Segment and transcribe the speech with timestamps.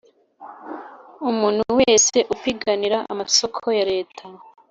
[1.29, 4.23] umuntu wese upiganira amasoko ya Leta